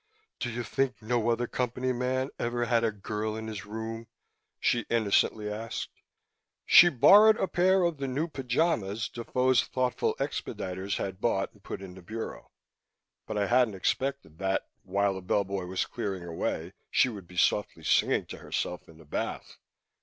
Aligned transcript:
"Do 0.39 0.49
you 0.49 0.63
think 0.63 0.99
no 0.99 1.29
other 1.29 1.45
Company 1.45 1.93
man 1.93 2.31
ever 2.39 2.65
had 2.65 2.83
a 2.83 2.91
girl 2.91 3.35
in 3.35 3.45
his 3.45 3.67
room?" 3.67 4.07
she 4.59 4.79
innocently 4.89 5.47
asked. 5.47 6.01
She 6.65 6.89
borrowed 6.89 7.37
a 7.37 7.47
pair 7.47 7.83
of 7.83 7.97
the 7.99 8.07
new 8.07 8.27
pajamas 8.27 9.07
Defoe's 9.09 9.61
thoughtful 9.63 10.15
expediters 10.15 10.97
had 10.97 11.21
bought 11.21 11.53
and 11.53 11.61
put 11.63 11.83
in 11.83 11.93
the 11.93 12.01
bureau. 12.01 12.49
But 13.27 13.37
I 13.37 13.45
hadn't 13.45 13.75
expected 13.75 14.39
that, 14.39 14.69
while 14.81 15.13
the 15.13 15.21
bellboy 15.21 15.65
was 15.65 15.85
clearing 15.85 16.23
away, 16.25 16.73
she 16.89 17.07
would 17.07 17.27
be 17.27 17.37
softly 17.37 17.83
singing 17.83 18.25
to 18.25 18.39
herself 18.39 18.89
in 18.89 18.97
the 18.97 19.05
bath. 19.05 19.57